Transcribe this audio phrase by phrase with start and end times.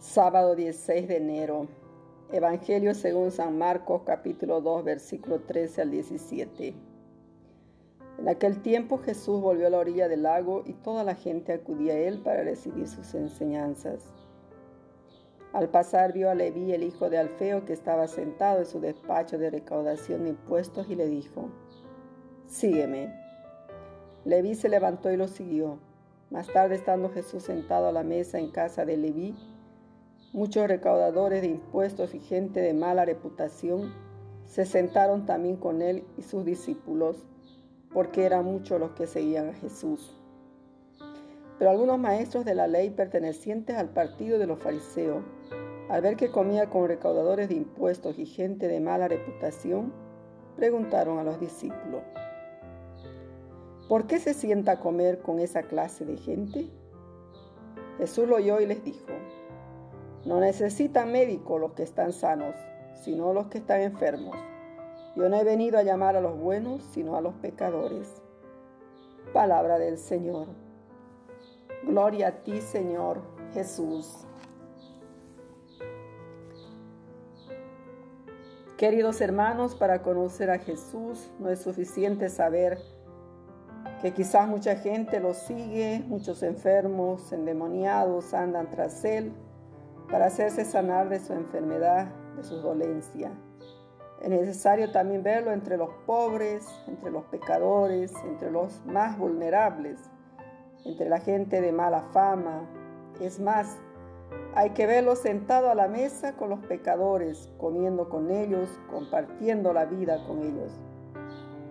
[0.00, 1.68] Sábado 16 de enero.
[2.32, 6.74] Evangelio según San Marcos capítulo 2 versículo 13 al 17.
[8.18, 11.92] En aquel tiempo Jesús volvió a la orilla del lago y toda la gente acudía
[11.92, 14.02] a él para recibir sus enseñanzas.
[15.52, 19.36] Al pasar vio a Leví, el hijo de Alfeo, que estaba sentado en su despacho
[19.36, 21.50] de recaudación de impuestos y le dijo,
[22.46, 23.14] Sígueme.
[24.24, 25.78] Leví se levantó y lo siguió.
[26.30, 29.34] Más tarde, estando Jesús sentado a la mesa en casa de Leví,
[30.32, 33.92] Muchos recaudadores de impuestos y gente de mala reputación
[34.46, 37.26] se sentaron también con él y sus discípulos,
[37.92, 40.16] porque eran muchos los que seguían a Jesús.
[41.58, 45.24] Pero algunos maestros de la ley pertenecientes al partido de los fariseos,
[45.88, 49.92] al ver que comía con recaudadores de impuestos y gente de mala reputación,
[50.54, 52.02] preguntaron a los discípulos,
[53.88, 56.70] ¿por qué se sienta a comer con esa clase de gente?
[57.98, 59.12] Jesús lo oyó y les dijo,
[60.24, 62.54] no necesitan médicos los que están sanos,
[62.94, 64.36] sino los que están enfermos.
[65.16, 68.22] Yo no he venido a llamar a los buenos, sino a los pecadores.
[69.32, 70.48] Palabra del Señor.
[71.84, 73.22] Gloria a ti, Señor
[73.54, 74.26] Jesús.
[78.76, 82.78] Queridos hermanos, para conocer a Jesús no es suficiente saber
[84.00, 89.32] que quizás mucha gente lo sigue, muchos enfermos, endemoniados andan tras él
[90.10, 93.32] para hacerse sanar de su enfermedad, de su dolencia.
[94.20, 99.98] Es necesario también verlo entre los pobres, entre los pecadores, entre los más vulnerables,
[100.84, 102.68] entre la gente de mala fama.
[103.20, 103.78] Es más,
[104.54, 109.86] hay que verlo sentado a la mesa con los pecadores, comiendo con ellos, compartiendo la
[109.86, 110.72] vida con ellos.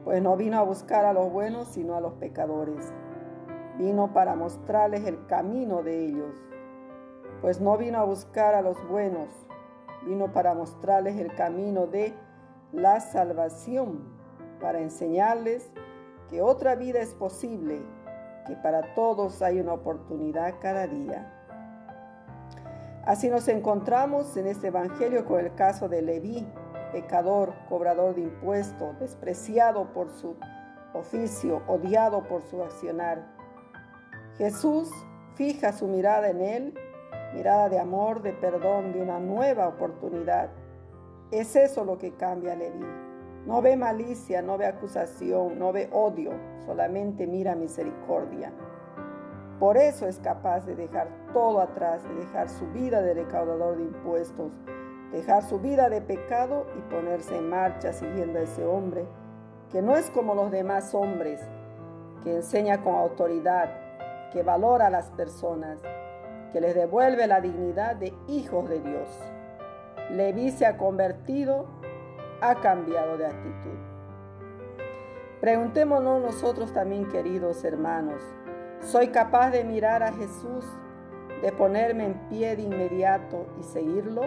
[0.03, 2.91] Pues no vino a buscar a los buenos, sino a los pecadores.
[3.77, 6.35] Vino para mostrarles el camino de ellos,
[7.41, 9.29] pues no vino a buscar a los buenos,
[10.05, 12.13] vino para mostrarles el camino de
[12.71, 14.03] la salvación,
[14.59, 15.71] para enseñarles
[16.29, 17.81] que otra vida es posible,
[18.45, 21.35] que para todos hay una oportunidad cada día.
[23.05, 26.45] Así nos encontramos en este Evangelio con el caso de Leví,
[26.91, 30.35] pecador, cobrador de impuestos, despreciado por su
[30.93, 33.25] oficio, odiado por su accionar.
[34.37, 34.91] Jesús
[35.35, 36.73] fija su mirada en él
[37.33, 40.49] mirada de amor, de perdón, de una nueva oportunidad.
[41.31, 42.85] Es eso lo que cambia a Leví.
[43.45, 46.31] No ve malicia, no ve acusación, no ve odio,
[46.65, 48.51] solamente mira misericordia.
[49.59, 53.83] Por eso es capaz de dejar todo atrás, de dejar su vida de recaudador de
[53.83, 54.51] impuestos,
[55.11, 59.05] dejar su vida de pecado y ponerse en marcha siguiendo a ese hombre,
[59.69, 61.41] que no es como los demás hombres,
[62.23, 63.69] que enseña con autoridad,
[64.31, 65.81] que valora a las personas,
[66.51, 69.07] que les devuelve la dignidad de hijos de Dios.
[70.11, 71.67] Leví se ha convertido,
[72.41, 73.77] ha cambiado de actitud.
[75.41, 78.21] Preguntémonos nosotros también, queridos hermanos,
[78.81, 80.65] ¿soy capaz de mirar a Jesús,
[81.41, 84.23] de ponerme en pie de inmediato y seguirlo?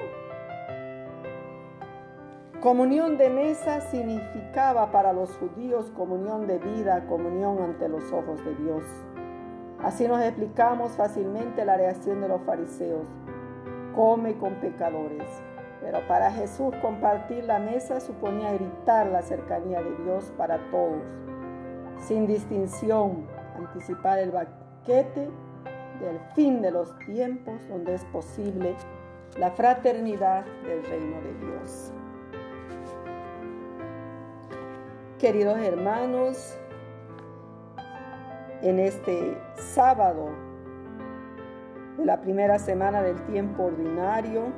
[2.63, 8.55] Comunión de mesa significaba para los judíos comunión de vida, comunión ante los ojos de
[8.55, 8.85] Dios.
[9.83, 13.07] Así nos explicamos fácilmente la reacción de los fariseos.
[13.95, 15.27] Come con pecadores.
[15.81, 21.03] Pero para Jesús compartir la mesa suponía gritar la cercanía de Dios para todos,
[21.99, 23.27] sin distinción,
[23.57, 25.29] anticipar el banquete
[26.01, 28.77] del fin de los tiempos donde es posible
[29.37, 31.93] la fraternidad del reino de Dios.
[35.19, 36.57] Queridos hermanos,
[38.63, 40.29] en este sábado
[41.99, 44.53] de la primera semana del tiempo ordinario.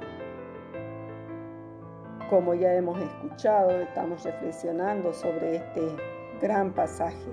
[2.28, 5.97] Como ya hemos escuchado, estamos reflexionando sobre este
[6.41, 7.32] gran pasaje.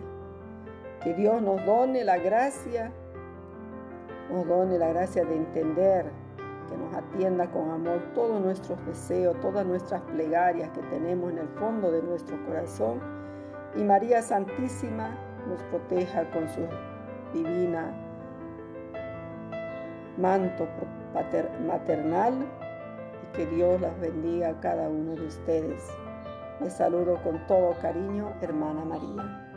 [1.03, 2.91] Que Dios nos done la gracia,
[4.31, 6.06] nos done la gracia de entender,
[6.69, 11.47] que nos atienda con amor todos nuestros deseos, todas nuestras plegarias que tenemos en el
[11.50, 13.00] fondo de nuestro corazón.
[13.75, 15.17] Y María Santísima,
[15.47, 16.61] nos proteja con su
[17.33, 17.93] divina
[20.17, 20.67] manto
[21.65, 22.33] maternal
[23.23, 25.89] y que Dios las bendiga a cada uno de ustedes.
[26.59, 29.50] Les saludo con todo cariño, hermana María.